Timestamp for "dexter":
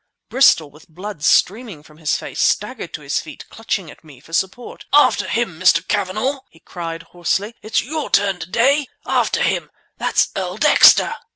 10.57-11.15